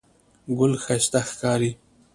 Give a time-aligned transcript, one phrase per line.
[0.57, 1.71] ګل ښایسته ښکاري.